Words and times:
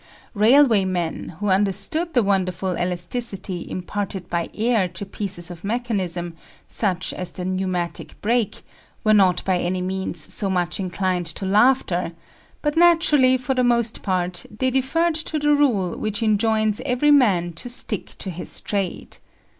Railway 0.33 0.83
men, 0.83 1.35
who 1.39 1.49
understood 1.51 2.15
the 2.15 2.23
wonderful 2.23 2.75
elasticity 2.75 3.69
imparted 3.69 4.31
by 4.31 4.49
air 4.55 4.87
to 4.87 5.05
pieces 5.05 5.51
of 5.51 5.63
mechanism, 5.63 6.33
such 6.67 7.13
as 7.13 7.31
the 7.31 7.45
pneumatic 7.45 8.19
brake, 8.19 8.63
were 9.03 9.13
not 9.13 9.45
by 9.45 9.59
any 9.59 9.79
means 9.79 10.19
so 10.19 10.49
much 10.49 10.79
inclined 10.79 11.27
to 11.27 11.45
laughter; 11.45 12.13
but 12.63 12.75
naturally, 12.75 13.37
for 13.37 13.53
the 13.53 13.63
most 13.63 14.01
part, 14.01 14.43
they 14.49 14.71
deferred 14.71 15.13
to 15.13 15.37
the 15.37 15.53
rule 15.53 15.95
which 15.95 16.23
enjoins 16.23 16.81
every 16.83 17.11
man 17.11 17.51
to 17.53 17.69
stick 17.69 18.07
to 18.17 18.31
his 18.31 18.59
trade. 18.59 19.17